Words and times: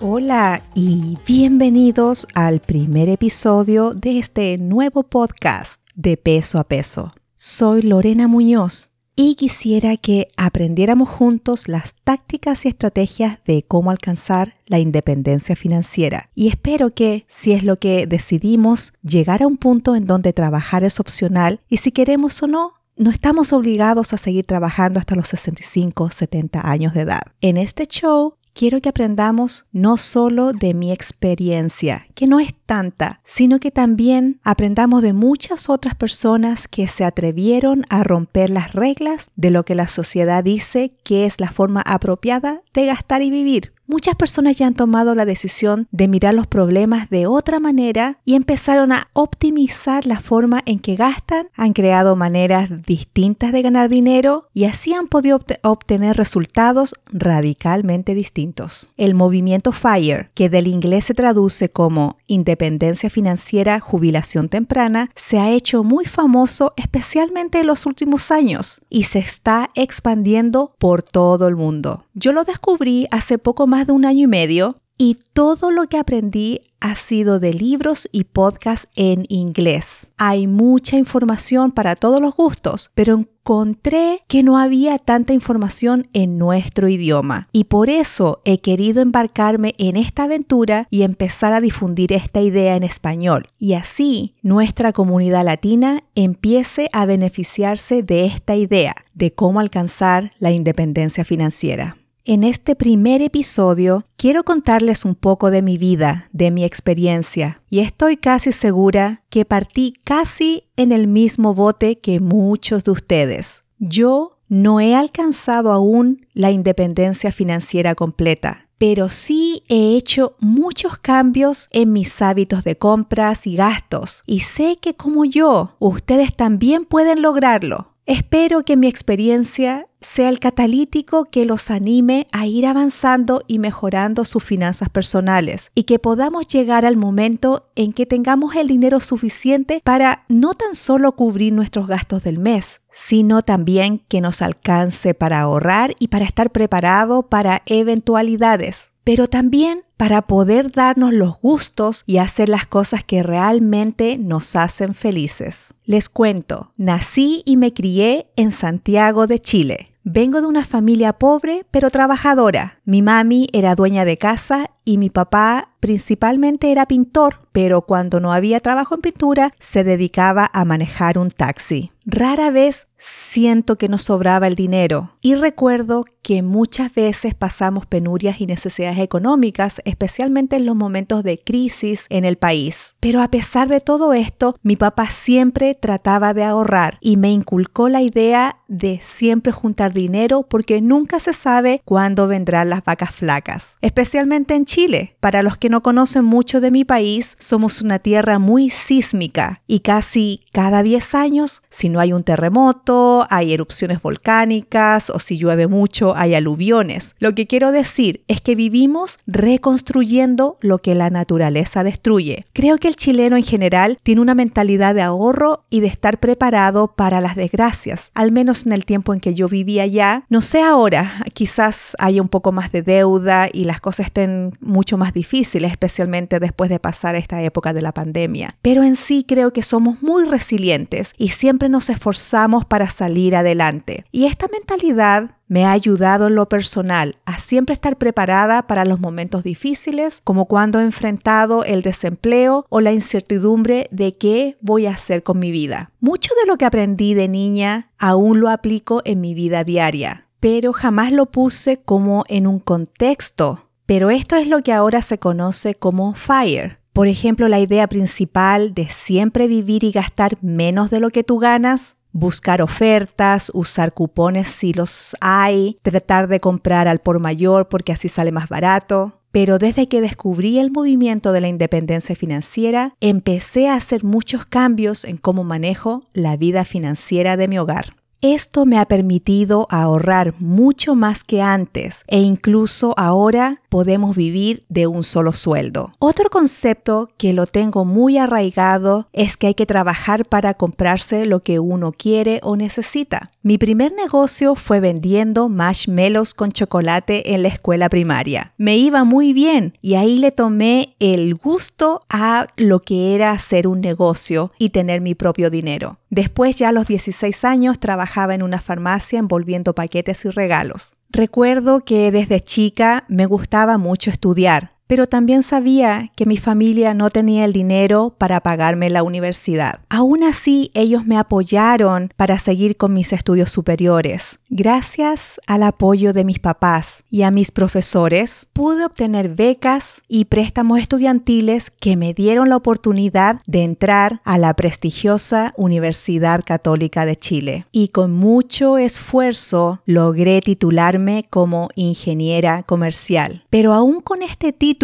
Hola 0.00 0.62
y 0.76 1.18
bienvenidos 1.26 2.28
al 2.32 2.60
primer 2.60 3.08
episodio 3.08 3.90
de 3.90 4.20
este 4.20 4.56
nuevo 4.56 5.02
podcast 5.02 5.82
de 5.96 6.16
peso 6.16 6.60
a 6.60 6.64
peso. 6.64 7.12
Soy 7.34 7.82
Lorena 7.82 8.28
Muñoz 8.28 8.92
y 9.16 9.34
quisiera 9.34 9.96
que 9.96 10.28
aprendiéramos 10.36 11.08
juntos 11.08 11.66
las 11.66 11.96
tácticas 12.04 12.64
y 12.64 12.68
estrategias 12.68 13.40
de 13.44 13.64
cómo 13.66 13.90
alcanzar 13.90 14.54
la 14.66 14.78
independencia 14.78 15.56
financiera. 15.56 16.30
Y 16.36 16.46
espero 16.46 16.90
que, 16.90 17.24
si 17.26 17.50
es 17.50 17.64
lo 17.64 17.76
que 17.80 18.06
decidimos, 18.06 18.92
llegar 19.02 19.42
a 19.42 19.48
un 19.48 19.56
punto 19.56 19.96
en 19.96 20.06
donde 20.06 20.32
trabajar 20.32 20.84
es 20.84 21.00
opcional 21.00 21.58
y 21.68 21.78
si 21.78 21.90
queremos 21.90 22.40
o 22.40 22.46
no, 22.46 22.74
no 22.98 23.10
estamos 23.10 23.52
obligados 23.52 24.12
a 24.12 24.18
seguir 24.18 24.44
trabajando 24.44 25.00
hasta 25.00 25.16
los 25.16 25.28
65, 25.28 26.10
70 26.10 26.68
años 26.68 26.94
de 26.94 27.00
edad. 27.00 27.22
En 27.40 27.56
este 27.56 27.86
show 27.86 28.37
quiero 28.58 28.80
que 28.80 28.88
aprendamos 28.88 29.66
no 29.70 29.96
solo 29.96 30.52
de 30.52 30.74
mi 30.74 30.90
experiencia, 30.90 32.08
que 32.16 32.26
no 32.26 32.40
es 32.40 32.56
tanta, 32.66 33.20
sino 33.22 33.60
que 33.60 33.70
también 33.70 34.40
aprendamos 34.42 35.00
de 35.00 35.12
muchas 35.12 35.68
otras 35.68 35.94
personas 35.94 36.66
que 36.66 36.88
se 36.88 37.04
atrevieron 37.04 37.84
a 37.88 38.02
romper 38.02 38.50
las 38.50 38.72
reglas 38.72 39.30
de 39.36 39.50
lo 39.50 39.62
que 39.62 39.76
la 39.76 39.86
sociedad 39.86 40.42
dice 40.42 40.92
que 41.04 41.24
es 41.24 41.38
la 41.38 41.52
forma 41.52 41.82
apropiada 41.82 42.62
de 42.74 42.86
gastar 42.86 43.22
y 43.22 43.30
vivir. 43.30 43.77
Muchas 43.90 44.16
personas 44.16 44.58
ya 44.58 44.66
han 44.66 44.74
tomado 44.74 45.14
la 45.14 45.24
decisión 45.24 45.88
de 45.92 46.08
mirar 46.08 46.34
los 46.34 46.46
problemas 46.46 47.08
de 47.08 47.26
otra 47.26 47.58
manera 47.58 48.18
y 48.26 48.34
empezaron 48.34 48.92
a 48.92 49.08
optimizar 49.14 50.04
la 50.04 50.20
forma 50.20 50.60
en 50.66 50.78
que 50.78 50.94
gastan, 50.94 51.48
han 51.56 51.72
creado 51.72 52.14
maneras 52.14 52.68
distintas 52.84 53.50
de 53.50 53.62
ganar 53.62 53.88
dinero 53.88 54.46
y 54.52 54.64
así 54.64 54.92
han 54.92 55.08
podido 55.08 55.40
obtener 55.62 56.18
resultados 56.18 56.96
radicalmente 57.06 58.14
distintos. 58.14 58.92
El 58.98 59.14
movimiento 59.14 59.72
FIRE, 59.72 60.32
que 60.34 60.50
del 60.50 60.66
inglés 60.66 61.06
se 61.06 61.14
traduce 61.14 61.70
como 61.70 62.18
independencia 62.26 63.08
financiera, 63.08 63.80
jubilación 63.80 64.50
temprana, 64.50 65.08
se 65.14 65.38
ha 65.38 65.50
hecho 65.50 65.82
muy 65.82 66.04
famoso 66.04 66.74
especialmente 66.76 67.60
en 67.60 67.66
los 67.66 67.86
últimos 67.86 68.30
años 68.32 68.82
y 68.90 69.04
se 69.04 69.20
está 69.20 69.70
expandiendo 69.74 70.74
por 70.78 71.02
todo 71.02 71.48
el 71.48 71.56
mundo. 71.56 72.04
Yo 72.12 72.32
lo 72.32 72.44
descubrí 72.44 73.06
hace 73.10 73.38
poco 73.38 73.66
más 73.66 73.77
de 73.84 73.92
un 73.92 74.04
año 74.04 74.24
y 74.24 74.26
medio 74.26 74.76
y 74.98 75.16
todo 75.32 75.70
lo 75.70 75.86
que 75.86 75.96
aprendí 75.96 76.60
ha 76.80 76.94
sido 76.96 77.38
de 77.40 77.54
libros 77.54 78.08
y 78.12 78.24
podcasts 78.24 78.88
en 78.96 79.24
inglés. 79.28 80.10
Hay 80.16 80.46
mucha 80.46 80.96
información 80.96 81.70
para 81.72 81.96
todos 81.96 82.20
los 82.20 82.34
gustos, 82.34 82.90
pero 82.94 83.14
encontré 83.14 84.22
que 84.28 84.42
no 84.42 84.58
había 84.58 84.98
tanta 84.98 85.32
información 85.32 86.08
en 86.12 86.36
nuestro 86.38 86.88
idioma 86.88 87.48
y 87.52 87.64
por 87.64 87.90
eso 87.90 88.42
he 88.44 88.60
querido 88.60 89.00
embarcarme 89.00 89.74
en 89.78 89.96
esta 89.96 90.24
aventura 90.24 90.86
y 90.90 91.02
empezar 91.02 91.52
a 91.52 91.60
difundir 91.60 92.12
esta 92.12 92.40
idea 92.40 92.76
en 92.76 92.82
español 92.82 93.48
y 93.58 93.74
así 93.74 94.34
nuestra 94.42 94.92
comunidad 94.92 95.44
latina 95.44 96.04
empiece 96.14 96.88
a 96.92 97.06
beneficiarse 97.06 98.02
de 98.02 98.26
esta 98.26 98.54
idea 98.56 98.94
de 99.14 99.32
cómo 99.32 99.60
alcanzar 99.60 100.32
la 100.38 100.50
independencia 100.50 101.24
financiera. 101.24 101.97
En 102.30 102.44
este 102.44 102.76
primer 102.76 103.22
episodio 103.22 104.04
quiero 104.18 104.44
contarles 104.44 105.06
un 105.06 105.14
poco 105.14 105.50
de 105.50 105.62
mi 105.62 105.78
vida, 105.78 106.28
de 106.30 106.50
mi 106.50 106.62
experiencia, 106.62 107.62
y 107.70 107.78
estoy 107.78 108.18
casi 108.18 108.52
segura 108.52 109.22
que 109.30 109.46
partí 109.46 109.94
casi 110.04 110.64
en 110.76 110.92
el 110.92 111.06
mismo 111.06 111.54
bote 111.54 112.00
que 112.00 112.20
muchos 112.20 112.84
de 112.84 112.90
ustedes. 112.90 113.62
Yo 113.78 114.36
no 114.46 114.78
he 114.78 114.94
alcanzado 114.94 115.72
aún 115.72 116.26
la 116.34 116.50
independencia 116.50 117.32
financiera 117.32 117.94
completa, 117.94 118.68
pero 118.76 119.08
sí 119.08 119.62
he 119.70 119.96
hecho 119.96 120.36
muchos 120.38 120.98
cambios 120.98 121.70
en 121.72 121.94
mis 121.94 122.20
hábitos 122.20 122.62
de 122.62 122.76
compras 122.76 123.46
y 123.46 123.56
gastos, 123.56 124.22
y 124.26 124.40
sé 124.40 124.76
que 124.78 124.92
como 124.92 125.24
yo, 125.24 125.76
ustedes 125.78 126.36
también 126.36 126.84
pueden 126.84 127.22
lograrlo. 127.22 127.94
Espero 128.04 128.64
que 128.64 128.76
mi 128.76 128.86
experiencia 128.86 129.87
sea 130.00 130.28
el 130.28 130.38
catalítico 130.38 131.24
que 131.24 131.44
los 131.44 131.70
anime 131.70 132.26
a 132.32 132.46
ir 132.46 132.66
avanzando 132.66 133.42
y 133.46 133.58
mejorando 133.58 134.24
sus 134.24 134.44
finanzas 134.44 134.88
personales 134.88 135.70
y 135.74 135.84
que 135.84 135.98
podamos 135.98 136.46
llegar 136.46 136.84
al 136.84 136.96
momento 136.96 137.68
en 137.74 137.92
que 137.92 138.06
tengamos 138.06 138.54
el 138.56 138.68
dinero 138.68 139.00
suficiente 139.00 139.80
para 139.84 140.24
no 140.28 140.54
tan 140.54 140.74
solo 140.74 141.12
cubrir 141.12 141.52
nuestros 141.52 141.86
gastos 141.86 142.22
del 142.22 142.38
mes, 142.38 142.80
sino 142.92 143.42
también 143.42 144.00
que 144.08 144.20
nos 144.20 144.42
alcance 144.42 145.14
para 145.14 145.40
ahorrar 145.40 145.92
y 145.98 146.08
para 146.08 146.24
estar 146.24 146.50
preparado 146.50 147.22
para 147.22 147.62
eventualidades 147.66 148.90
pero 149.08 149.26
también 149.26 149.84
para 149.96 150.20
poder 150.26 150.70
darnos 150.70 151.14
los 151.14 151.40
gustos 151.40 152.02
y 152.04 152.18
hacer 152.18 152.50
las 152.50 152.66
cosas 152.66 153.04
que 153.04 153.22
realmente 153.22 154.18
nos 154.18 154.54
hacen 154.54 154.92
felices. 154.92 155.72
Les 155.86 156.10
cuento, 156.10 156.74
nací 156.76 157.42
y 157.46 157.56
me 157.56 157.72
crié 157.72 158.28
en 158.36 158.52
Santiago 158.52 159.26
de 159.26 159.38
Chile. 159.38 159.88
Vengo 160.10 160.40
de 160.40 160.46
una 160.46 160.64
familia 160.64 161.12
pobre 161.12 161.66
pero 161.70 161.90
trabajadora. 161.90 162.77
Mi 162.88 163.02
mami 163.02 163.48
era 163.52 163.74
dueña 163.74 164.06
de 164.06 164.16
casa 164.16 164.70
y 164.86 164.96
mi 164.96 165.10
papá 165.10 165.74
principalmente 165.80 166.72
era 166.72 166.86
pintor, 166.86 167.42
pero 167.52 167.82
cuando 167.82 168.18
no 168.18 168.32
había 168.32 168.60
trabajo 168.60 168.94
en 168.94 169.02
pintura 169.02 169.52
se 169.60 169.84
dedicaba 169.84 170.50
a 170.54 170.64
manejar 170.64 171.18
un 171.18 171.30
taxi. 171.30 171.90
Rara 172.06 172.50
vez 172.50 172.88
siento 172.96 173.76
que 173.76 173.90
nos 173.90 174.04
sobraba 174.04 174.46
el 174.46 174.54
dinero 174.54 175.12
y 175.20 175.34
recuerdo 175.34 176.06
que 176.22 176.42
muchas 176.42 176.94
veces 176.94 177.34
pasamos 177.34 177.84
penurias 177.84 178.40
y 178.40 178.46
necesidades 178.46 178.98
económicas, 178.98 179.82
especialmente 179.84 180.56
en 180.56 180.64
los 180.64 180.74
momentos 180.74 181.22
de 181.22 181.38
crisis 181.38 182.06
en 182.08 182.24
el 182.24 182.38
país. 182.38 182.94
Pero 182.98 183.20
a 183.20 183.28
pesar 183.28 183.68
de 183.68 183.80
todo 183.80 184.14
esto, 184.14 184.56
mi 184.62 184.76
papá 184.76 185.10
siempre 185.10 185.74
trataba 185.74 186.32
de 186.32 186.44
ahorrar 186.44 186.96
y 187.02 187.18
me 187.18 187.30
inculcó 187.30 187.90
la 187.90 188.00
idea 188.00 188.60
de 188.68 189.00
siempre 189.02 189.52
juntar 189.52 189.92
dinero 189.92 190.46
porque 190.48 190.80
nunca 190.80 191.20
se 191.20 191.34
sabe 191.34 191.82
cuándo 191.84 192.26
vendrán 192.26 192.70
las 192.70 192.77
vacas 192.84 193.14
flacas, 193.14 193.78
especialmente 193.80 194.54
en 194.54 194.64
Chile. 194.64 195.16
Para 195.20 195.42
los 195.42 195.58
que 195.58 195.68
no 195.68 195.82
conocen 195.82 196.24
mucho 196.24 196.60
de 196.60 196.70
mi 196.70 196.84
país, 196.84 197.36
somos 197.38 197.82
una 197.82 197.98
tierra 197.98 198.38
muy 198.38 198.70
sísmica 198.70 199.62
y 199.66 199.80
casi 199.80 200.42
cada 200.52 200.82
10 200.82 201.14
años, 201.14 201.62
si 201.70 201.88
no 201.88 202.00
hay 202.00 202.12
un 202.12 202.24
terremoto, 202.24 203.26
hay 203.30 203.52
erupciones 203.52 204.02
volcánicas 204.02 205.10
o 205.10 205.18
si 205.18 205.36
llueve 205.36 205.66
mucho, 205.66 206.14
hay 206.16 206.34
aluviones. 206.34 207.14
Lo 207.18 207.34
que 207.34 207.46
quiero 207.46 207.72
decir 207.72 208.22
es 208.28 208.40
que 208.40 208.54
vivimos 208.54 209.18
reconstruyendo 209.26 210.58
lo 210.60 210.78
que 210.78 210.94
la 210.94 211.10
naturaleza 211.10 211.84
destruye. 211.84 212.46
Creo 212.52 212.78
que 212.78 212.88
el 212.88 212.96
chileno 212.96 213.36
en 213.36 213.42
general 213.42 213.98
tiene 214.02 214.20
una 214.20 214.34
mentalidad 214.34 214.94
de 214.94 215.02
ahorro 215.02 215.64
y 215.70 215.80
de 215.80 215.88
estar 215.88 216.18
preparado 216.18 216.88
para 216.88 217.20
las 217.20 217.36
desgracias, 217.36 218.10
al 218.14 218.32
menos 218.32 218.66
en 218.66 218.72
el 218.72 218.84
tiempo 218.84 219.14
en 219.14 219.20
que 219.20 219.34
yo 219.34 219.48
vivía 219.48 219.84
allá. 219.84 220.24
No 220.28 220.42
sé 220.42 220.62
ahora, 220.62 221.24
quizás 221.34 221.96
haya 221.98 222.22
un 222.22 222.28
poco 222.28 222.52
más 222.52 222.67
de 222.72 222.82
deuda 222.82 223.48
y 223.52 223.64
las 223.64 223.80
cosas 223.80 224.06
estén 224.06 224.52
mucho 224.60 224.98
más 224.98 225.12
difíciles, 225.12 225.70
especialmente 225.70 226.40
después 226.40 226.70
de 226.70 226.78
pasar 226.78 227.14
esta 227.14 227.42
época 227.42 227.72
de 227.72 227.82
la 227.82 227.92
pandemia. 227.92 228.54
Pero 228.62 228.82
en 228.82 228.96
sí 228.96 229.24
creo 229.26 229.52
que 229.52 229.62
somos 229.62 230.02
muy 230.02 230.26
resilientes 230.26 231.12
y 231.16 231.28
siempre 231.28 231.68
nos 231.68 231.90
esforzamos 231.90 232.64
para 232.64 232.88
salir 232.90 233.36
adelante. 233.36 234.04
Y 234.12 234.26
esta 234.26 234.46
mentalidad 234.48 235.30
me 235.48 235.64
ha 235.64 235.72
ayudado 235.72 236.28
en 236.28 236.34
lo 236.34 236.48
personal 236.48 237.16
a 237.24 237.38
siempre 237.38 237.72
estar 237.72 237.96
preparada 237.96 238.66
para 238.66 238.84
los 238.84 239.00
momentos 239.00 239.44
difíciles, 239.44 240.20
como 240.22 240.44
cuando 240.44 240.78
he 240.78 240.82
enfrentado 240.82 241.64
el 241.64 241.82
desempleo 241.82 242.66
o 242.68 242.80
la 242.80 242.92
incertidumbre 242.92 243.88
de 243.90 244.16
qué 244.16 244.58
voy 244.60 244.86
a 244.86 244.92
hacer 244.92 245.22
con 245.22 245.38
mi 245.38 245.50
vida. 245.50 245.90
Mucho 246.00 246.32
de 246.40 246.46
lo 246.46 246.58
que 246.58 246.66
aprendí 246.66 247.14
de 247.14 247.28
niña 247.28 247.90
aún 247.98 248.40
lo 248.40 248.50
aplico 248.50 249.02
en 249.04 249.20
mi 249.20 249.34
vida 249.34 249.64
diaria, 249.64 250.26
pero 250.40 250.72
jamás 250.72 251.12
lo 251.12 251.26
puse 251.26 251.78
como 251.78 252.24
en 252.28 252.46
un 252.46 252.58
contexto. 252.58 253.64
Pero 253.86 254.10
esto 254.10 254.36
es 254.36 254.46
lo 254.46 254.62
que 254.62 254.72
ahora 254.72 255.00
se 255.02 255.18
conoce 255.18 255.74
como 255.74 256.14
FIRE, 256.14 256.78
Por 256.92 257.08
ejemplo, 257.08 257.48
la 257.48 257.60
idea 257.60 257.86
principal 257.86 258.74
de 258.74 258.88
siempre 258.88 259.46
vivir 259.46 259.84
y 259.84 259.92
gastar 259.92 260.36
menos 260.42 260.90
de 260.90 261.00
lo 261.00 261.10
que 261.10 261.24
tú 261.24 261.38
ganas, 261.38 261.96
buscar 262.12 262.60
ofertas, 262.60 263.50
usar 263.54 263.94
cupones 263.94 264.48
si 264.48 264.72
los 264.72 265.16
hay, 265.20 265.78
tratar 265.82 266.28
de 266.28 266.40
comprar 266.40 266.88
al 266.88 266.98
por 266.98 267.20
mayor 267.20 267.68
porque 267.68 267.92
así 267.92 268.08
sale 268.08 268.32
más 268.32 268.48
barato. 268.48 269.14
Pero 269.30 269.58
desde 269.58 269.88
que 269.88 270.00
descubrí 270.00 270.58
el 270.58 270.70
movimiento 270.70 271.32
de 271.32 271.40
la 271.40 271.48
independencia 271.48 272.16
financiera, 272.16 272.94
empecé 273.00 273.68
a 273.68 273.74
hacer 273.74 274.02
muchos 274.02 274.46
cambios 274.46 275.04
en 275.04 275.18
cómo 275.18 275.44
manejo 275.44 276.04
la 276.14 276.36
vida 276.36 276.64
financiera 276.64 277.36
de 277.36 277.46
mi 277.46 277.58
hogar. 277.58 277.97
Esto 278.20 278.66
me 278.66 278.80
ha 278.80 278.84
permitido 278.86 279.68
ahorrar 279.70 280.34
mucho 280.40 280.96
más 280.96 281.22
que 281.22 281.40
antes 281.40 282.02
e 282.08 282.18
incluso 282.18 282.92
ahora 282.96 283.62
podemos 283.68 284.16
vivir 284.16 284.64
de 284.68 284.86
un 284.86 285.04
solo 285.04 285.32
sueldo. 285.32 285.92
Otro 285.98 286.30
concepto 286.30 287.10
que 287.16 287.32
lo 287.32 287.46
tengo 287.46 287.84
muy 287.84 288.18
arraigado 288.18 289.08
es 289.12 289.36
que 289.36 289.48
hay 289.48 289.54
que 289.54 289.66
trabajar 289.66 290.26
para 290.26 290.54
comprarse 290.54 291.26
lo 291.26 291.40
que 291.40 291.58
uno 291.58 291.92
quiere 291.92 292.40
o 292.42 292.56
necesita. 292.56 293.30
Mi 293.42 293.56
primer 293.56 293.92
negocio 293.92 294.56
fue 294.56 294.80
vendiendo 294.80 295.48
marshmallows 295.48 296.34
con 296.34 296.50
chocolate 296.50 297.34
en 297.34 297.42
la 297.42 297.48
escuela 297.48 297.88
primaria. 297.88 298.52
Me 298.58 298.76
iba 298.76 299.04
muy 299.04 299.32
bien 299.32 299.78
y 299.80 299.94
ahí 299.94 300.18
le 300.18 300.32
tomé 300.32 300.96
el 300.98 301.34
gusto 301.34 302.02
a 302.10 302.48
lo 302.56 302.80
que 302.80 303.14
era 303.14 303.30
hacer 303.30 303.66
un 303.66 303.80
negocio 303.80 304.52
y 304.58 304.70
tener 304.70 305.00
mi 305.00 305.14
propio 305.14 305.50
dinero. 305.50 305.98
Después 306.10 306.56
ya 306.56 306.70
a 306.70 306.72
los 306.72 306.88
16 306.88 307.44
años 307.44 307.78
trabajaba 307.78 308.34
en 308.34 308.42
una 308.42 308.60
farmacia 308.60 309.18
envolviendo 309.18 309.74
paquetes 309.74 310.24
y 310.24 310.30
regalos. 310.30 310.97
Recuerdo 311.10 311.80
que 311.80 312.10
desde 312.10 312.40
chica 312.40 313.04
me 313.08 313.26
gustaba 313.26 313.78
mucho 313.78 314.10
estudiar 314.10 314.77
pero 314.88 315.06
también 315.06 315.44
sabía 315.44 316.10
que 316.16 316.26
mi 316.26 316.36
familia 316.36 316.94
no 316.94 317.10
tenía 317.10 317.44
el 317.44 317.52
dinero 317.52 318.16
para 318.18 318.40
pagarme 318.40 318.90
la 318.90 319.04
universidad. 319.04 319.80
Aún 319.88 320.24
así, 320.24 320.72
ellos 320.74 321.06
me 321.06 321.16
apoyaron 321.16 322.12
para 322.16 322.38
seguir 322.40 322.76
con 322.76 322.92
mis 322.92 323.12
estudios 323.12 323.52
superiores. 323.52 324.40
Gracias 324.48 325.40
al 325.46 325.62
apoyo 325.62 326.12
de 326.12 326.24
mis 326.24 326.40
papás 326.40 327.04
y 327.10 327.22
a 327.22 327.30
mis 327.30 327.52
profesores, 327.52 328.48
pude 328.52 328.84
obtener 328.84 329.28
becas 329.28 330.00
y 330.08 330.24
préstamos 330.24 330.80
estudiantiles 330.80 331.70
que 331.70 331.96
me 331.96 332.14
dieron 332.14 332.48
la 332.48 332.56
oportunidad 332.56 333.40
de 333.46 333.64
entrar 333.64 334.20
a 334.24 334.38
la 334.38 334.54
prestigiosa 334.54 335.52
Universidad 335.56 336.42
Católica 336.44 337.04
de 337.04 337.16
Chile. 337.16 337.66
Y 337.72 337.88
con 337.88 338.12
mucho 338.14 338.78
esfuerzo 338.78 339.82
logré 339.84 340.40
titularme 340.40 341.26
como 341.28 341.68
ingeniera 341.74 342.62
comercial. 342.62 343.44
Pero 343.50 343.74
aún 343.74 344.00
con 344.00 344.22
este 344.22 344.54
título, 344.54 344.77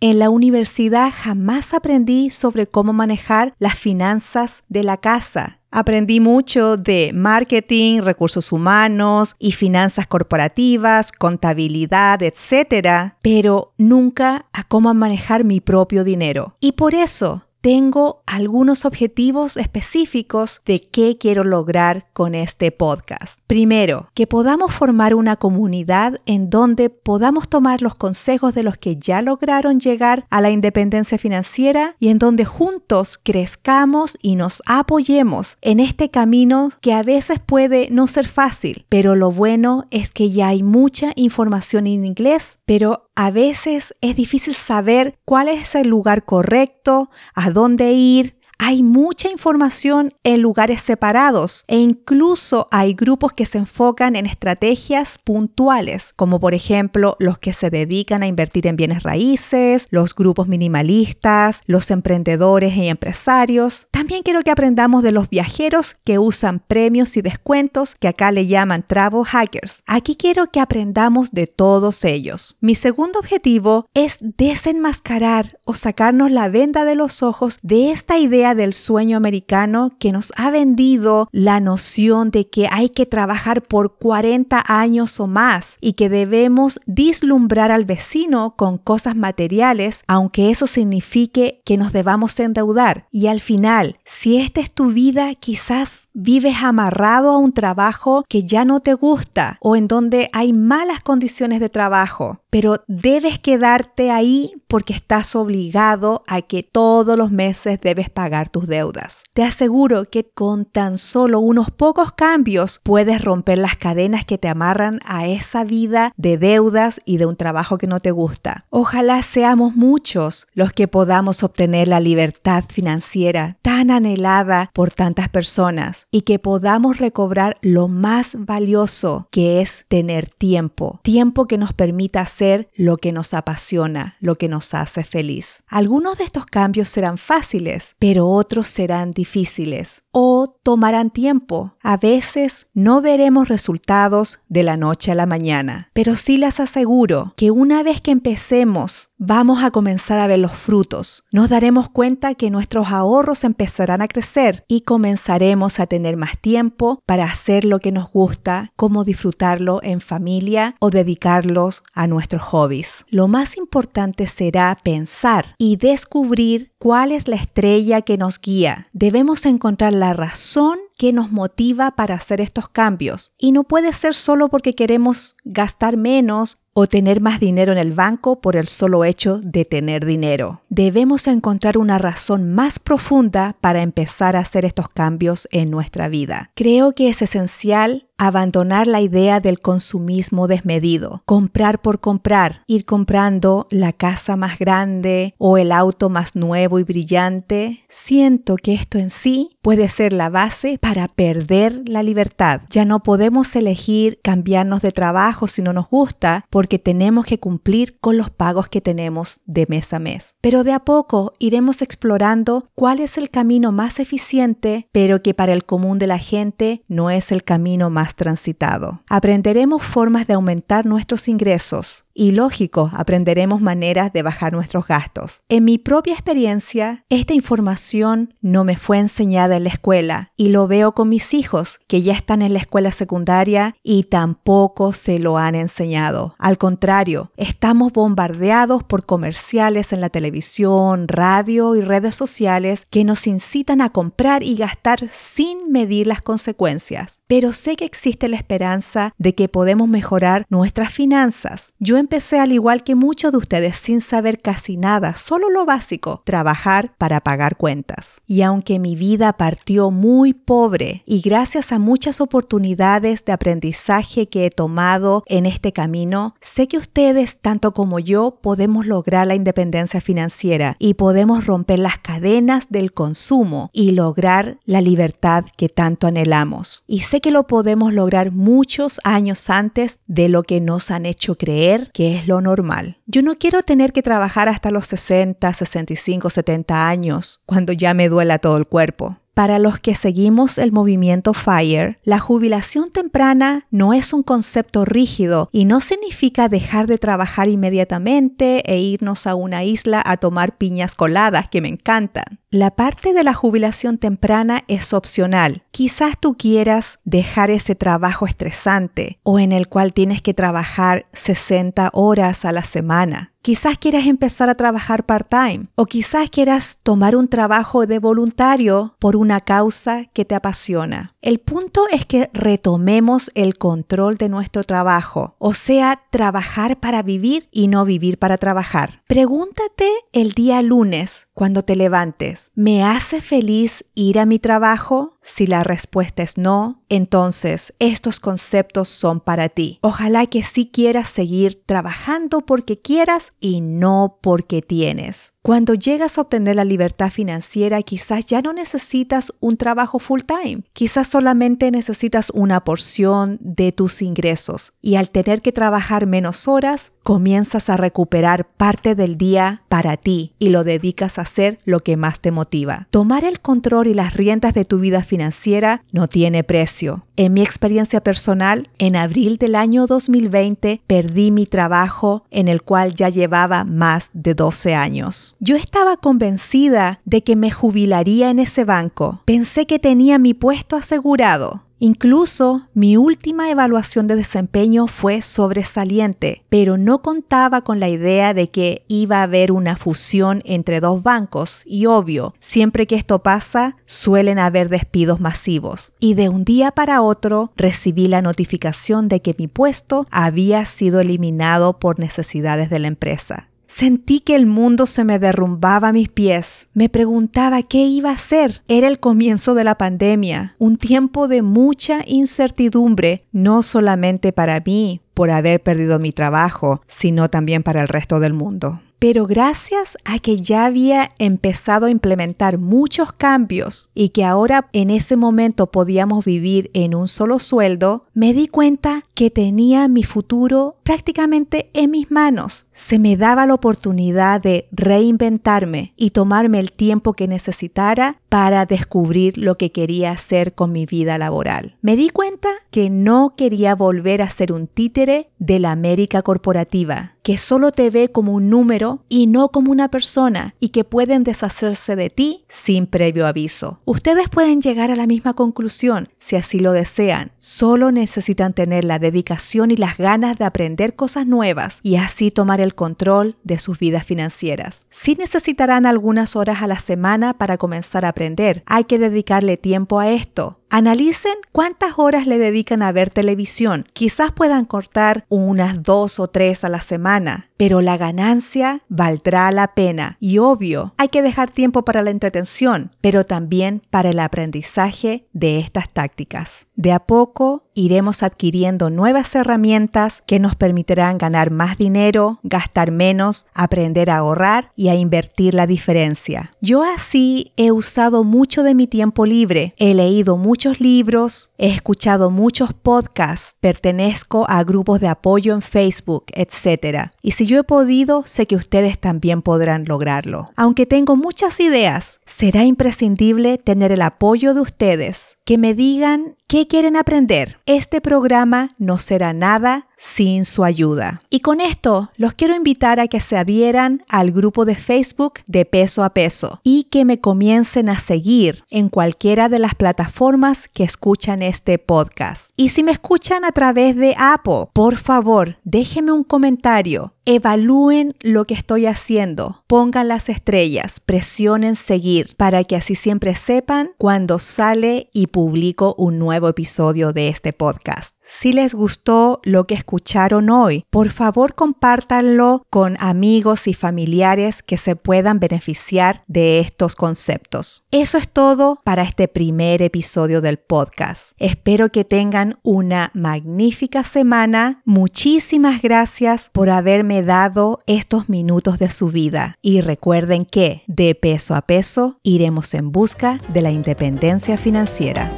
en 0.00 0.18
la 0.18 0.28
universidad 0.28 1.12
jamás 1.14 1.72
aprendí 1.72 2.30
sobre 2.30 2.66
cómo 2.66 2.92
manejar 2.92 3.54
las 3.58 3.78
finanzas 3.78 4.64
de 4.68 4.82
la 4.82 4.96
casa. 4.96 5.60
Aprendí 5.70 6.20
mucho 6.20 6.76
de 6.76 7.12
marketing, 7.14 8.00
recursos 8.00 8.50
humanos 8.50 9.36
y 9.38 9.52
finanzas 9.52 10.06
corporativas, 10.06 11.12
contabilidad, 11.12 12.22
etc., 12.22 13.14
pero 13.22 13.72
nunca 13.78 14.46
a 14.52 14.64
cómo 14.64 14.92
manejar 14.94 15.44
mi 15.44 15.60
propio 15.60 16.02
dinero. 16.02 16.56
Y 16.60 16.72
por 16.72 16.94
eso 16.94 17.45
tengo 17.66 18.22
algunos 18.26 18.84
objetivos 18.84 19.56
específicos 19.56 20.60
de 20.66 20.80
qué 20.80 21.18
quiero 21.18 21.42
lograr 21.42 22.06
con 22.12 22.36
este 22.36 22.70
podcast. 22.70 23.40
Primero, 23.48 24.08
que 24.14 24.28
podamos 24.28 24.72
formar 24.72 25.16
una 25.16 25.34
comunidad 25.34 26.20
en 26.26 26.48
donde 26.48 26.90
podamos 26.90 27.48
tomar 27.48 27.82
los 27.82 27.96
consejos 27.96 28.54
de 28.54 28.62
los 28.62 28.78
que 28.78 28.98
ya 28.98 29.20
lograron 29.20 29.80
llegar 29.80 30.26
a 30.30 30.40
la 30.40 30.50
independencia 30.50 31.18
financiera 31.18 31.96
y 31.98 32.10
en 32.10 32.20
donde 32.20 32.44
juntos 32.44 33.18
crezcamos 33.20 34.16
y 34.22 34.36
nos 34.36 34.62
apoyemos 34.66 35.58
en 35.60 35.80
este 35.80 36.08
camino 36.08 36.70
que 36.80 36.92
a 36.92 37.02
veces 37.02 37.40
puede 37.44 37.88
no 37.90 38.06
ser 38.06 38.28
fácil, 38.28 38.86
pero 38.88 39.16
lo 39.16 39.32
bueno 39.32 39.88
es 39.90 40.14
que 40.14 40.30
ya 40.30 40.46
hay 40.50 40.62
mucha 40.62 41.10
información 41.16 41.88
en 41.88 42.04
inglés, 42.04 42.60
pero 42.64 43.08
a 43.16 43.30
veces 43.30 43.94
es 44.02 44.14
difícil 44.14 44.54
saber 44.54 45.18
cuál 45.24 45.48
es 45.48 45.74
el 45.74 45.88
lugar 45.88 46.24
correcto, 46.26 47.10
a 47.34 47.50
dónde 47.56 47.90
ir, 47.90 48.34
hay 48.58 48.82
mucha 48.82 49.30
información 49.30 50.14
en 50.24 50.40
lugares 50.40 50.82
separados 50.82 51.64
e 51.68 51.76
incluso 51.76 52.68
hay 52.70 52.94
grupos 52.94 53.32
que 53.32 53.46
se 53.46 53.58
enfocan 53.58 54.16
en 54.16 54.26
estrategias 54.26 55.18
puntuales, 55.22 56.12
como 56.16 56.40
por 56.40 56.54
ejemplo 56.54 57.16
los 57.18 57.38
que 57.38 57.52
se 57.52 57.70
dedican 57.70 58.22
a 58.22 58.26
invertir 58.26 58.66
en 58.66 58.76
bienes 58.76 59.02
raíces, 59.02 59.86
los 59.90 60.14
grupos 60.14 60.48
minimalistas, 60.48 61.60
los 61.66 61.90
emprendedores 61.90 62.76
y 62.76 62.88
empresarios. 62.88 63.88
También 63.90 64.22
quiero 64.22 64.42
que 64.42 64.50
aprendamos 64.50 65.02
de 65.02 65.12
los 65.12 65.28
viajeros 65.28 65.96
que 66.04 66.18
usan 66.18 66.60
premios 66.60 67.16
y 67.16 67.22
descuentos 67.22 67.94
que 67.94 68.08
acá 68.08 68.32
le 68.32 68.46
llaman 68.46 68.84
travel 68.86 69.24
hackers. 69.24 69.82
Aquí 69.86 70.16
quiero 70.16 70.50
que 70.50 70.60
aprendamos 70.60 71.30
de 71.30 71.46
todos 71.46 72.04
ellos. 72.04 72.56
Mi 72.60 72.74
segundo 72.74 73.18
objetivo 73.18 73.86
es 73.94 74.18
desenmascarar 74.20 75.58
o 75.64 75.74
sacarnos 75.74 76.30
la 76.30 76.48
venda 76.48 76.84
de 76.84 76.94
los 76.94 77.22
ojos 77.22 77.58
de 77.62 77.90
esta 77.90 78.18
idea 78.18 78.45
del 78.54 78.72
sueño 78.72 79.16
americano 79.16 79.92
que 79.98 80.12
nos 80.12 80.32
ha 80.36 80.50
vendido 80.50 81.28
la 81.32 81.60
noción 81.60 82.30
de 82.30 82.48
que 82.48 82.68
hay 82.70 82.88
que 82.88 83.06
trabajar 83.06 83.62
por 83.62 83.96
40 83.96 84.62
años 84.66 85.18
o 85.20 85.26
más 85.26 85.78
y 85.80 85.94
que 85.94 86.08
debemos 86.08 86.80
dislumbrar 86.86 87.72
al 87.72 87.84
vecino 87.84 88.54
con 88.56 88.78
cosas 88.78 89.16
materiales, 89.16 90.04
aunque 90.06 90.50
eso 90.50 90.66
signifique 90.66 91.62
que 91.64 91.76
nos 91.76 91.92
debamos 91.92 92.38
endeudar. 92.40 93.06
Y 93.10 93.26
al 93.26 93.40
final, 93.40 93.96
si 94.04 94.38
esta 94.38 94.60
es 94.60 94.72
tu 94.72 94.88
vida, 94.88 95.34
quizás 95.34 96.08
vives 96.12 96.56
amarrado 96.62 97.30
a 97.30 97.38
un 97.38 97.52
trabajo 97.52 98.24
que 98.28 98.44
ya 98.44 98.64
no 98.64 98.80
te 98.80 98.94
gusta 98.94 99.58
o 99.60 99.76
en 99.76 99.88
donde 99.88 100.30
hay 100.32 100.52
malas 100.52 101.02
condiciones 101.02 101.60
de 101.60 101.68
trabajo 101.68 102.40
pero 102.56 102.82
debes 102.86 103.38
quedarte 103.38 104.10
ahí 104.10 104.54
porque 104.66 104.94
estás 104.94 105.36
obligado 105.36 106.24
a 106.26 106.40
que 106.40 106.62
todos 106.62 107.18
los 107.18 107.30
meses 107.30 107.78
debes 107.82 108.08
pagar 108.08 108.35
tus 108.44 108.66
deudas. 108.66 109.24
Te 109.32 109.42
aseguro 109.42 110.04
que 110.04 110.28
con 110.28 110.64
tan 110.64 110.98
solo 110.98 111.40
unos 111.40 111.70
pocos 111.70 112.12
cambios 112.12 112.80
puedes 112.82 113.22
romper 113.22 113.58
las 113.58 113.76
cadenas 113.76 114.24
que 114.24 114.38
te 114.38 114.48
amarran 114.48 115.00
a 115.04 115.26
esa 115.26 115.64
vida 115.64 116.12
de 116.16 116.38
deudas 116.38 117.00
y 117.04 117.16
de 117.16 117.26
un 117.26 117.36
trabajo 117.36 117.78
que 117.78 117.86
no 117.86 118.00
te 118.00 118.10
gusta. 118.10 118.64
Ojalá 118.70 119.22
seamos 119.22 119.74
muchos 119.74 120.46
los 120.54 120.72
que 120.72 120.88
podamos 120.88 121.42
obtener 121.42 121.88
la 121.88 122.00
libertad 122.00 122.64
financiera 122.68 123.56
tan 123.62 123.90
anhelada 123.90 124.70
por 124.72 124.90
tantas 124.90 125.28
personas 125.28 126.06
y 126.10 126.22
que 126.22 126.38
podamos 126.38 126.98
recobrar 126.98 127.58
lo 127.60 127.88
más 127.88 128.36
valioso 128.38 129.28
que 129.30 129.60
es 129.60 129.84
tener 129.88 130.28
tiempo, 130.28 131.00
tiempo 131.02 131.46
que 131.46 131.58
nos 131.58 131.72
permita 131.72 132.20
hacer 132.20 132.68
lo 132.74 132.96
que 132.96 133.12
nos 133.12 133.34
apasiona, 133.34 134.16
lo 134.20 134.36
que 134.36 134.48
nos 134.48 134.74
hace 134.74 135.04
feliz. 135.04 135.62
Algunos 135.66 136.18
de 136.18 136.24
estos 136.24 136.46
cambios 136.46 136.88
serán 136.88 137.18
fáciles, 137.18 137.94
pero 137.98 138.25
otros 138.28 138.68
serán 138.68 139.10
difíciles 139.10 140.02
o 140.12 140.56
tomarán 140.62 141.10
tiempo. 141.10 141.74
A 141.82 141.96
veces 141.96 142.68
no 142.74 143.02
veremos 143.02 143.48
resultados 143.48 144.40
de 144.48 144.62
la 144.62 144.76
noche 144.76 145.12
a 145.12 145.14
la 145.14 145.26
mañana, 145.26 145.90
pero 145.92 146.16
sí 146.16 146.36
les 146.38 146.58
aseguro 146.58 147.34
que 147.36 147.50
una 147.50 147.82
vez 147.82 148.00
que 148.00 148.12
empecemos, 148.12 149.10
vamos 149.18 149.62
a 149.62 149.70
comenzar 149.70 150.18
a 150.18 150.26
ver 150.26 150.38
los 150.38 150.52
frutos. 150.52 151.24
Nos 151.32 151.50
daremos 151.50 151.90
cuenta 151.90 152.34
que 152.34 152.50
nuestros 152.50 152.88
ahorros 152.88 153.44
empezarán 153.44 154.02
a 154.02 154.08
crecer 154.08 154.64
y 154.68 154.80
comenzaremos 154.82 155.80
a 155.80 155.86
tener 155.86 156.16
más 156.16 156.38
tiempo 156.38 157.02
para 157.06 157.24
hacer 157.24 157.64
lo 157.64 157.78
que 157.78 157.92
nos 157.92 158.10
gusta, 158.10 158.72
como 158.76 159.04
disfrutarlo 159.04 159.80
en 159.82 160.00
familia 160.00 160.76
o 160.80 160.90
dedicarlos 160.90 161.82
a 161.94 162.06
nuestros 162.06 162.42
hobbies. 162.42 163.04
Lo 163.08 163.28
más 163.28 163.56
importante 163.56 164.26
será 164.26 164.78
pensar 164.82 165.54
y 165.58 165.76
descubrir 165.76 166.72
cuál 166.86 167.10
es 167.10 167.26
la 167.26 167.34
estrella 167.34 168.02
que 168.02 168.16
nos 168.16 168.40
guía. 168.40 168.86
Debemos 168.92 169.44
encontrar 169.44 169.92
la 169.92 170.12
razón 170.12 170.78
que 170.96 171.12
nos 171.12 171.30
motiva 171.30 171.92
para 171.92 172.14
hacer 172.14 172.40
estos 172.40 172.68
cambios. 172.68 173.32
Y 173.38 173.52
no 173.52 173.64
puede 173.64 173.92
ser 173.92 174.14
solo 174.14 174.48
porque 174.48 174.74
queremos 174.74 175.36
gastar 175.44 175.96
menos 175.96 176.58
o 176.78 176.86
tener 176.86 177.22
más 177.22 177.40
dinero 177.40 177.72
en 177.72 177.78
el 177.78 177.92
banco 177.92 178.42
por 178.42 178.54
el 178.54 178.66
solo 178.66 179.04
hecho 179.06 179.40
de 179.42 179.64
tener 179.64 180.04
dinero. 180.04 180.60
Debemos 180.68 181.26
encontrar 181.26 181.78
una 181.78 181.96
razón 181.96 182.52
más 182.52 182.78
profunda 182.78 183.56
para 183.62 183.80
empezar 183.80 184.36
a 184.36 184.40
hacer 184.40 184.66
estos 184.66 184.90
cambios 184.90 185.48
en 185.52 185.70
nuestra 185.70 186.08
vida. 186.08 186.50
Creo 186.54 186.92
que 186.92 187.08
es 187.08 187.22
esencial 187.22 188.06
abandonar 188.18 188.86
la 188.86 189.00
idea 189.00 189.40
del 189.40 189.58
consumismo 189.58 190.48
desmedido, 190.48 191.22
comprar 191.24 191.80
por 191.80 192.00
comprar, 192.00 192.62
ir 192.66 192.84
comprando 192.84 193.66
la 193.70 193.92
casa 193.92 194.36
más 194.36 194.58
grande 194.58 195.34
o 195.38 195.58
el 195.58 195.72
auto 195.72 196.08
más 196.08 196.34
nuevo 196.34 196.78
y 196.78 196.82
brillante. 196.82 197.84
Siento 197.88 198.56
que 198.56 198.74
esto 198.74 198.98
en 198.98 199.10
sí 199.10 199.58
puede 199.62 199.88
ser 199.88 200.12
la 200.12 200.30
base 200.30 200.78
para 200.86 201.08
perder 201.08 201.82
la 201.88 202.04
libertad. 202.04 202.60
Ya 202.70 202.84
no 202.84 203.02
podemos 203.02 203.56
elegir 203.56 204.20
cambiarnos 204.22 204.82
de 204.82 204.92
trabajo 204.92 205.48
si 205.48 205.60
no 205.60 205.72
nos 205.72 205.88
gusta 205.88 206.46
porque 206.48 206.78
tenemos 206.78 207.26
que 207.26 207.40
cumplir 207.40 207.98
con 207.98 208.16
los 208.16 208.30
pagos 208.30 208.68
que 208.68 208.80
tenemos 208.80 209.40
de 209.46 209.66
mes 209.68 209.92
a 209.92 209.98
mes. 209.98 210.36
Pero 210.40 210.62
de 210.62 210.70
a 210.70 210.84
poco 210.84 211.32
iremos 211.40 211.82
explorando 211.82 212.68
cuál 212.76 213.00
es 213.00 213.18
el 213.18 213.30
camino 213.30 213.72
más 213.72 213.98
eficiente, 213.98 214.88
pero 214.92 215.24
que 215.24 215.34
para 215.34 215.54
el 215.54 215.64
común 215.64 215.98
de 215.98 216.06
la 216.06 216.18
gente 216.18 216.84
no 216.86 217.10
es 217.10 217.32
el 217.32 217.42
camino 217.42 217.90
más 217.90 218.14
transitado. 218.14 219.02
Aprenderemos 219.10 219.82
formas 219.82 220.28
de 220.28 220.34
aumentar 220.34 220.86
nuestros 220.86 221.26
ingresos, 221.26 222.06
y 222.18 222.32
lógico, 222.32 222.90
aprenderemos 222.94 223.60
maneras 223.60 224.10
de 224.10 224.22
bajar 224.22 224.54
nuestros 224.54 224.86
gastos. 224.86 225.42
En 225.50 225.66
mi 225.66 225.76
propia 225.76 226.14
experiencia, 226.14 227.04
esta 227.10 227.34
información 227.34 228.34
no 228.40 228.64
me 228.64 228.78
fue 228.78 228.98
enseñada 228.98 229.56
en 229.56 229.64
la 229.64 229.68
escuela 229.68 230.32
y 230.34 230.48
lo 230.48 230.66
veo 230.66 230.75
con 230.84 231.08
mis 231.08 231.34
hijos 231.34 231.80
que 231.86 232.02
ya 232.02 232.12
están 232.12 232.42
en 232.42 232.52
la 232.52 232.58
escuela 232.58 232.92
secundaria 232.92 233.74
y 233.82 234.04
tampoco 234.04 234.92
se 234.92 235.18
lo 235.18 235.38
han 235.38 235.54
enseñado. 235.54 236.34
Al 236.38 236.58
contrario, 236.58 237.30
estamos 237.36 237.92
bombardeados 237.92 238.84
por 238.84 239.06
comerciales 239.06 239.92
en 239.92 240.00
la 240.00 240.10
televisión, 240.10 241.08
radio 241.08 241.74
y 241.74 241.80
redes 241.80 242.14
sociales 242.14 242.86
que 242.90 243.04
nos 243.04 243.26
incitan 243.26 243.80
a 243.80 243.90
comprar 243.90 244.42
y 244.42 244.56
gastar 244.56 245.08
sin 245.08 245.72
medir 245.72 246.06
las 246.06 246.22
consecuencias. 246.22 247.20
Pero 247.26 247.52
sé 247.52 247.76
que 247.76 247.84
existe 247.84 248.28
la 248.28 248.36
esperanza 248.36 249.14
de 249.18 249.34
que 249.34 249.48
podemos 249.48 249.88
mejorar 249.88 250.46
nuestras 250.48 250.92
finanzas. 250.92 251.72
Yo 251.78 251.96
empecé 251.96 252.38
al 252.38 252.52
igual 252.52 252.84
que 252.84 252.94
muchos 252.94 253.32
de 253.32 253.38
ustedes 253.38 253.78
sin 253.78 254.00
saber 254.00 254.38
casi 254.40 254.76
nada, 254.76 255.16
solo 255.16 255.50
lo 255.50 255.64
básico, 255.64 256.22
trabajar 256.24 256.94
para 256.98 257.20
pagar 257.20 257.56
cuentas. 257.56 258.22
Y 258.26 258.42
aunque 258.42 258.78
mi 258.78 258.94
vida 258.94 259.32
partió 259.32 259.90
muy 259.90 260.34
pobre 260.34 260.65
y 261.06 261.20
gracias 261.20 261.70
a 261.70 261.78
muchas 261.78 262.20
oportunidades 262.20 263.24
de 263.24 263.32
aprendizaje 263.32 264.28
que 264.28 264.46
he 264.46 264.50
tomado 264.50 265.22
en 265.26 265.46
este 265.46 265.72
camino, 265.72 266.34
sé 266.40 266.66
que 266.66 266.76
ustedes, 266.76 267.38
tanto 267.40 267.70
como 267.70 268.00
yo, 268.00 268.38
podemos 268.42 268.84
lograr 268.84 269.28
la 269.28 269.36
independencia 269.36 270.00
financiera 270.00 270.74
y 270.80 270.94
podemos 270.94 271.46
romper 271.46 271.78
las 271.78 271.98
cadenas 271.98 272.66
del 272.68 272.92
consumo 272.92 273.70
y 273.72 273.92
lograr 273.92 274.58
la 274.64 274.80
libertad 274.80 275.44
que 275.56 275.68
tanto 275.68 276.08
anhelamos. 276.08 276.82
Y 276.88 277.00
sé 277.00 277.20
que 277.20 277.30
lo 277.30 277.46
podemos 277.46 277.92
lograr 277.92 278.32
muchos 278.32 279.00
años 279.04 279.48
antes 279.50 280.00
de 280.08 280.28
lo 280.28 280.42
que 280.42 280.60
nos 280.60 280.90
han 280.90 281.06
hecho 281.06 281.36
creer 281.36 281.90
que 281.92 282.16
es 282.16 282.26
lo 282.26 282.40
normal. 282.40 282.98
Yo 283.06 283.22
no 283.22 283.36
quiero 283.36 283.62
tener 283.62 283.92
que 283.92 284.02
trabajar 284.02 284.48
hasta 284.48 284.72
los 284.72 284.86
60, 284.86 285.52
65, 285.52 286.28
70 286.28 286.88
años, 286.88 287.40
cuando 287.46 287.72
ya 287.72 287.94
me 287.94 288.08
duela 288.08 288.38
todo 288.38 288.56
el 288.56 288.66
cuerpo. 288.66 289.16
Para 289.36 289.58
los 289.58 289.78
que 289.78 289.94
seguimos 289.94 290.56
el 290.56 290.72
movimiento 290.72 291.34
FIRE, 291.34 291.98
la 292.04 292.18
jubilación 292.18 292.90
temprana 292.90 293.66
no 293.70 293.92
es 293.92 294.14
un 294.14 294.22
concepto 294.22 294.86
rígido 294.86 295.50
y 295.52 295.66
no 295.66 295.80
significa 295.80 296.48
dejar 296.48 296.86
de 296.86 296.96
trabajar 296.96 297.50
inmediatamente 297.50 298.62
e 298.64 298.78
irnos 298.78 299.26
a 299.26 299.34
una 299.34 299.62
isla 299.62 300.02
a 300.06 300.16
tomar 300.16 300.56
piñas 300.56 300.94
coladas 300.94 301.50
que 301.50 301.60
me 301.60 301.68
encantan. 301.68 302.40
La 302.48 302.70
parte 302.70 303.12
de 303.12 303.24
la 303.24 303.34
jubilación 303.34 303.98
temprana 303.98 304.64
es 304.68 304.94
opcional. 304.94 305.64
Quizás 305.70 306.14
tú 306.18 306.38
quieras 306.38 307.00
dejar 307.04 307.50
ese 307.50 307.74
trabajo 307.74 308.24
estresante 308.24 309.18
o 309.22 309.38
en 309.38 309.52
el 309.52 309.68
cual 309.68 309.92
tienes 309.92 310.22
que 310.22 310.32
trabajar 310.32 311.04
60 311.12 311.90
horas 311.92 312.46
a 312.46 312.52
la 312.52 312.64
semana. 312.64 313.34
Quizás 313.46 313.78
quieras 313.78 314.08
empezar 314.08 314.48
a 314.48 314.56
trabajar 314.56 315.06
part-time 315.06 315.68
o 315.76 315.86
quizás 315.86 316.30
quieras 316.30 316.78
tomar 316.82 317.14
un 317.14 317.28
trabajo 317.28 317.86
de 317.86 318.00
voluntario 318.00 318.96
por 318.98 319.14
una 319.14 319.38
causa 319.38 320.06
que 320.06 320.24
te 320.24 320.34
apasiona. 320.34 321.10
El 321.22 321.38
punto 321.38 321.86
es 321.92 322.06
que 322.06 322.28
retomemos 322.32 323.30
el 323.36 323.56
control 323.56 324.16
de 324.16 324.28
nuestro 324.28 324.64
trabajo, 324.64 325.36
o 325.38 325.54
sea, 325.54 326.02
trabajar 326.10 326.80
para 326.80 327.04
vivir 327.04 327.48
y 327.52 327.68
no 327.68 327.84
vivir 327.84 328.18
para 328.18 328.36
trabajar. 328.36 329.04
Pregúntate 329.06 329.88
el 330.12 330.32
día 330.32 330.60
lunes 330.60 331.28
cuando 331.32 331.62
te 331.62 331.76
levantes, 331.76 332.50
¿me 332.56 332.82
hace 332.82 333.20
feliz 333.20 333.84
ir 333.94 334.18
a 334.18 334.26
mi 334.26 334.40
trabajo? 334.40 335.18
Si 335.22 335.46
la 335.46 335.62
respuesta 335.62 336.22
es 336.22 336.38
no, 336.38 336.82
entonces 336.88 337.74
estos 337.78 338.20
conceptos 338.20 338.88
son 338.88 339.20
para 339.20 339.48
ti. 339.48 339.78
Ojalá 339.82 340.26
que 340.26 340.42
sí 340.42 340.70
quieras 340.72 341.08
seguir 341.08 341.62
trabajando 341.64 342.42
porque 342.42 342.78
quieras 342.78 343.32
y 343.40 343.60
no 343.60 344.18
porque 344.22 344.62
tienes. 344.62 345.32
Cuando 345.46 345.74
llegas 345.74 346.18
a 346.18 346.22
obtener 346.22 346.56
la 346.56 346.64
libertad 346.64 347.08
financiera, 347.08 347.80
quizás 347.82 348.26
ya 348.26 348.42
no 348.42 348.52
necesitas 348.52 349.32
un 349.38 349.56
trabajo 349.56 350.00
full 350.00 350.22
time, 350.22 350.64
quizás 350.72 351.06
solamente 351.06 351.70
necesitas 351.70 352.30
una 352.34 352.64
porción 352.64 353.38
de 353.40 353.70
tus 353.70 354.02
ingresos 354.02 354.72
y 354.82 354.96
al 354.96 355.10
tener 355.10 355.42
que 355.42 355.52
trabajar 355.52 356.06
menos 356.06 356.48
horas, 356.48 356.90
comienzas 357.04 357.70
a 357.70 357.76
recuperar 357.76 358.48
parte 358.48 358.96
del 358.96 359.16
día 359.16 359.62
para 359.68 359.96
ti 359.96 360.34
y 360.40 360.48
lo 360.48 360.64
dedicas 360.64 361.16
a 361.16 361.22
hacer 361.22 361.60
lo 361.64 361.78
que 361.78 361.96
más 361.96 362.18
te 362.18 362.32
motiva. 362.32 362.88
Tomar 362.90 363.22
el 363.22 363.38
control 363.38 363.86
y 363.86 363.94
las 363.94 364.14
riendas 364.14 364.52
de 364.52 364.64
tu 364.64 364.80
vida 364.80 365.04
financiera 365.04 365.84
no 365.92 366.08
tiene 366.08 366.42
precio. 366.42 367.06
En 367.14 367.32
mi 367.32 367.42
experiencia 367.42 368.02
personal, 368.02 368.68
en 368.78 368.96
abril 368.96 369.38
del 369.38 369.54
año 369.54 369.86
2020 369.86 370.82
perdí 370.88 371.30
mi 371.30 371.46
trabajo 371.46 372.24
en 372.32 372.48
el 372.48 372.62
cual 372.62 372.94
ya 372.94 373.08
llevaba 373.08 373.62
más 373.62 374.10
de 374.12 374.34
12 374.34 374.74
años. 374.74 375.35
Yo 375.38 375.54
estaba 375.54 375.98
convencida 375.98 377.00
de 377.04 377.22
que 377.22 377.36
me 377.36 377.50
jubilaría 377.50 378.30
en 378.30 378.38
ese 378.38 378.64
banco. 378.64 379.20
Pensé 379.26 379.66
que 379.66 379.78
tenía 379.78 380.18
mi 380.18 380.32
puesto 380.32 380.76
asegurado. 380.76 381.62
Incluso 381.78 382.68
mi 382.72 382.96
última 382.96 383.50
evaluación 383.50 384.06
de 384.06 384.16
desempeño 384.16 384.86
fue 384.86 385.20
sobresaliente, 385.20 386.42
pero 386.48 386.78
no 386.78 387.02
contaba 387.02 387.60
con 387.60 387.80
la 387.80 387.90
idea 387.90 388.32
de 388.32 388.48
que 388.48 388.86
iba 388.88 389.18
a 389.18 389.24
haber 389.24 389.52
una 389.52 389.76
fusión 389.76 390.40
entre 390.46 390.80
dos 390.80 391.02
bancos 391.02 391.64
y 391.66 391.84
obvio, 391.84 392.34
siempre 392.40 392.86
que 392.86 392.94
esto 392.94 393.22
pasa, 393.22 393.76
suelen 393.84 394.38
haber 394.38 394.70
despidos 394.70 395.20
masivos. 395.20 395.92
Y 396.00 396.14
de 396.14 396.30
un 396.30 396.44
día 396.44 396.70
para 396.70 397.02
otro 397.02 397.52
recibí 397.56 398.08
la 398.08 398.22
notificación 398.22 399.08
de 399.08 399.20
que 399.20 399.34
mi 399.36 399.46
puesto 399.46 400.06
había 400.10 400.64
sido 400.64 401.00
eliminado 401.00 401.78
por 401.78 401.98
necesidades 401.98 402.70
de 402.70 402.78
la 402.78 402.88
empresa. 402.88 403.50
Sentí 403.78 404.20
que 404.20 404.34
el 404.36 404.46
mundo 404.46 404.86
se 404.86 405.04
me 405.04 405.18
derrumbaba 405.18 405.88
a 405.88 405.92
mis 405.92 406.08
pies. 406.08 406.66
Me 406.72 406.88
preguntaba 406.88 407.62
qué 407.62 407.84
iba 407.84 408.08
a 408.08 408.14
hacer. 408.14 408.62
Era 408.68 408.88
el 408.88 409.00
comienzo 409.00 409.54
de 409.54 409.64
la 409.64 409.76
pandemia, 409.76 410.56
un 410.56 410.78
tiempo 410.78 411.28
de 411.28 411.42
mucha 411.42 412.00
incertidumbre, 412.06 413.26
no 413.32 413.62
solamente 413.62 414.32
para 414.32 414.60
mí 414.60 415.02
por 415.12 415.28
haber 415.28 415.62
perdido 415.62 415.98
mi 415.98 416.12
trabajo, 416.12 416.80
sino 416.86 417.28
también 417.28 417.62
para 417.62 417.82
el 417.82 417.88
resto 417.88 418.18
del 418.18 418.32
mundo. 418.32 418.80
Pero 418.98 419.26
gracias 419.26 419.98
a 420.04 420.18
que 420.18 420.40
ya 420.40 420.64
había 420.64 421.12
empezado 421.18 421.86
a 421.86 421.90
implementar 421.90 422.58
muchos 422.58 423.12
cambios 423.12 423.90
y 423.94 424.08
que 424.10 424.24
ahora 424.24 424.68
en 424.72 424.90
ese 424.90 425.16
momento 425.16 425.70
podíamos 425.70 426.24
vivir 426.24 426.70
en 426.72 426.94
un 426.94 427.06
solo 427.06 427.38
sueldo, 427.38 428.04
me 428.14 428.32
di 428.32 428.48
cuenta 428.48 429.04
que 429.14 429.30
tenía 429.30 429.88
mi 429.88 430.02
futuro 430.02 430.76
prácticamente 430.82 431.70
en 431.74 431.90
mis 431.90 432.10
manos. 432.10 432.66
Se 432.72 432.98
me 432.98 433.16
daba 433.16 433.46
la 433.46 433.54
oportunidad 433.54 434.40
de 434.40 434.68
reinventarme 434.72 435.92
y 435.96 436.10
tomarme 436.10 436.60
el 436.60 436.72
tiempo 436.72 437.12
que 437.12 437.28
necesitara 437.28 438.20
para 438.28 438.66
descubrir 438.66 439.38
lo 439.38 439.56
que 439.56 439.72
quería 439.72 440.12
hacer 440.12 440.54
con 440.54 440.72
mi 440.72 440.86
vida 440.86 441.18
laboral. 441.18 441.76
Me 441.80 441.96
di 441.96 442.10
cuenta 442.10 442.48
que 442.70 442.90
no 442.90 443.34
quería 443.36 443.74
volver 443.74 444.22
a 444.22 444.30
ser 444.30 444.52
un 444.52 444.66
títere 444.66 445.30
de 445.38 445.58
la 445.58 445.72
América 445.72 446.22
corporativa, 446.22 447.14
que 447.22 447.38
solo 447.38 447.72
te 447.72 447.90
ve 447.90 448.08
como 448.08 448.32
un 448.32 448.50
número 448.50 448.95
y 449.08 449.26
no 449.26 449.48
como 449.48 449.72
una 449.72 449.88
persona 449.88 450.54
y 450.60 450.70
que 450.70 450.84
pueden 450.84 451.24
deshacerse 451.24 451.96
de 451.96 452.10
ti 452.10 452.44
sin 452.48 452.86
previo 452.86 453.26
aviso. 453.26 453.80
Ustedes 453.84 454.28
pueden 454.28 454.60
llegar 454.60 454.90
a 454.90 454.96
la 454.96 455.06
misma 455.06 455.34
conclusión 455.34 456.08
si 456.18 456.36
así 456.36 456.58
lo 456.58 456.72
desean. 456.72 457.32
Solo 457.38 457.92
necesitan 457.92 458.52
tener 458.52 458.84
la 458.84 458.98
dedicación 458.98 459.70
y 459.70 459.76
las 459.76 459.96
ganas 459.96 460.38
de 460.38 460.44
aprender 460.44 460.96
cosas 460.96 461.26
nuevas 461.26 461.80
y 461.82 461.96
así 461.96 462.30
tomar 462.30 462.60
el 462.60 462.74
control 462.74 463.36
de 463.44 463.58
sus 463.58 463.78
vidas 463.78 464.06
financieras. 464.06 464.86
Sí 464.90 465.16
necesitarán 465.18 465.86
algunas 465.86 466.36
horas 466.36 466.62
a 466.62 466.66
la 466.66 466.78
semana 466.78 467.34
para 467.34 467.58
comenzar 467.58 468.04
a 468.04 468.08
aprender. 468.08 468.62
Hay 468.66 468.84
que 468.84 468.98
dedicarle 468.98 469.56
tiempo 469.56 470.00
a 470.00 470.10
esto. 470.10 470.60
Analicen 470.68 471.34
cuántas 471.52 471.98
horas 471.98 472.26
le 472.26 472.38
dedican 472.38 472.82
a 472.82 472.90
ver 472.92 473.10
televisión. 473.10 473.86
Quizás 473.92 474.32
puedan 474.32 474.64
cortar 474.64 475.24
unas 475.28 475.82
dos 475.82 476.18
o 476.18 476.28
tres 476.28 476.64
a 476.64 476.68
la 476.68 476.80
semana, 476.80 477.50
pero 477.56 477.80
la 477.80 477.96
ganancia 477.96 478.82
valdrá 478.88 479.50
la 479.52 479.74
pena. 479.74 480.16
Y 480.18 480.38
obvio, 480.38 480.92
hay 480.98 481.08
que 481.08 481.22
dejar 481.22 481.50
tiempo 481.50 481.84
para 481.84 482.02
la 482.02 482.10
entretención, 482.10 482.90
pero 483.00 483.24
también 483.24 483.82
para 483.90 484.10
el 484.10 484.18
aprendizaje 484.18 485.26
de 485.32 485.60
estas 485.60 485.88
tácticas. 485.88 486.66
De 486.74 486.92
a 486.92 486.98
poco 486.98 487.65
iremos 487.76 488.24
adquiriendo 488.24 488.90
nuevas 488.90 489.34
herramientas 489.36 490.22
que 490.26 490.40
nos 490.40 490.56
permitirán 490.56 491.18
ganar 491.18 491.52
más 491.52 491.78
dinero, 491.78 492.40
gastar 492.42 492.90
menos, 492.90 493.46
aprender 493.54 494.10
a 494.10 494.16
ahorrar 494.16 494.72
y 494.74 494.88
a 494.88 494.96
invertir 494.96 495.54
la 495.54 495.66
diferencia. 495.66 496.56
Yo 496.60 496.82
así 496.82 497.52
he 497.56 497.70
usado 497.70 498.24
mucho 498.24 498.62
de 498.62 498.74
mi 498.74 498.86
tiempo 498.86 499.26
libre, 499.26 499.74
he 499.76 499.94
leído 499.94 500.36
muchos 500.36 500.80
libros, 500.80 501.52
he 501.58 501.68
escuchado 501.68 502.30
muchos 502.30 502.72
podcasts, 502.72 503.56
pertenezco 503.60 504.46
a 504.48 504.64
grupos 504.64 505.00
de 505.00 505.08
apoyo 505.08 505.54
en 505.54 505.62
Facebook, 505.62 506.24
etc. 506.32 507.10
Y 507.22 507.32
si 507.32 507.46
yo 507.46 507.60
he 507.60 507.64
podido, 507.64 508.24
sé 508.26 508.46
que 508.46 508.56
ustedes 508.56 508.98
también 508.98 509.42
podrán 509.42 509.84
lograrlo. 509.86 510.50
Aunque 510.56 510.86
tengo 510.86 511.16
muchas 511.16 511.60
ideas, 511.60 512.20
será 512.24 512.64
imprescindible 512.64 513.58
tener 513.58 513.92
el 513.92 514.02
apoyo 514.02 514.54
de 514.54 514.60
ustedes, 514.60 515.35
que 515.46 515.58
me 515.58 515.74
digan 515.74 516.36
qué 516.48 516.66
quieren 516.66 516.96
aprender. 516.96 517.60
Este 517.66 518.00
programa 518.00 518.74
no 518.78 518.98
será 518.98 519.32
nada 519.32 519.88
sin 519.96 520.44
su 520.44 520.64
ayuda. 520.64 521.22
Y 521.30 521.40
con 521.40 521.60
esto 521.60 522.10
los 522.16 522.34
quiero 522.34 522.54
invitar 522.54 523.00
a 523.00 523.08
que 523.08 523.20
se 523.20 523.36
adhieran 523.36 524.04
al 524.08 524.30
grupo 524.30 524.64
de 524.64 524.74
Facebook 524.74 525.40
de 525.46 525.64
peso 525.64 526.04
a 526.04 526.10
peso 526.10 526.60
y 526.62 526.84
que 526.84 527.04
me 527.04 527.20
comiencen 527.20 527.88
a 527.88 527.98
seguir 527.98 528.64
en 528.70 528.88
cualquiera 528.88 529.48
de 529.48 529.58
las 529.58 529.74
plataformas 529.74 530.68
que 530.68 530.84
escuchan 530.84 531.42
este 531.42 531.78
podcast. 531.78 532.50
Y 532.56 532.70
si 532.70 532.82
me 532.82 532.92
escuchan 532.92 533.44
a 533.44 533.52
través 533.52 533.96
de 533.96 534.14
Apple, 534.18 534.68
por 534.72 534.96
favor, 534.96 535.58
déjenme 535.64 536.12
un 536.12 536.24
comentario 536.24 537.14
Evalúen 537.28 538.14
lo 538.20 538.44
que 538.44 538.54
estoy 538.54 538.86
haciendo, 538.86 539.64
pongan 539.66 540.06
las 540.06 540.28
estrellas, 540.28 541.00
presionen 541.00 541.74
seguir 541.74 542.36
para 542.36 542.62
que 542.62 542.76
así 542.76 542.94
siempre 542.94 543.34
sepan 543.34 543.90
cuando 543.98 544.38
sale 544.38 545.10
y 545.12 545.26
publico 545.26 545.96
un 545.98 546.20
nuevo 546.20 546.48
episodio 546.48 547.12
de 547.12 547.26
este 547.26 547.52
podcast. 547.52 548.14
Si 548.22 548.52
les 548.52 548.74
gustó 548.74 549.40
lo 549.42 549.66
que 549.66 549.74
escucharon 549.86 550.50
hoy, 550.50 550.84
por 550.90 551.10
favor 551.10 551.54
compártanlo 551.54 552.66
con 552.70 552.96
amigos 552.98 553.68
y 553.68 553.72
familiares 553.72 554.64
que 554.64 554.78
se 554.78 554.96
puedan 554.96 555.38
beneficiar 555.38 556.24
de 556.26 556.58
estos 556.58 556.96
conceptos. 556.96 557.86
Eso 557.92 558.18
es 558.18 558.28
todo 558.28 558.80
para 558.82 559.04
este 559.04 559.28
primer 559.28 559.82
episodio 559.82 560.40
del 560.40 560.58
podcast. 560.58 561.34
Espero 561.38 561.90
que 561.90 562.04
tengan 562.04 562.58
una 562.64 563.12
magnífica 563.14 564.02
semana. 564.02 564.82
Muchísimas 564.84 565.80
gracias 565.82 566.50
por 566.52 566.68
haberme 566.68 567.22
dado 567.22 567.78
estos 567.86 568.28
minutos 568.28 568.80
de 568.80 568.90
su 568.90 569.10
vida 569.10 569.54
y 569.62 569.82
recuerden 569.82 570.46
que 570.46 570.82
de 570.88 571.14
peso 571.14 571.54
a 571.54 571.62
peso 571.62 572.18
iremos 572.24 572.74
en 572.74 572.90
busca 572.90 573.38
de 573.54 573.62
la 573.62 573.70
independencia 573.70 574.58
financiera. 574.58 575.30